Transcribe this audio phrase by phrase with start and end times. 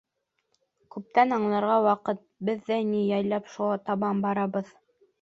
[0.95, 2.81] Күптән аңларға ваҡыт: беҙ ҙә
[3.13, 4.79] яйлап шуға табан барабыҙ.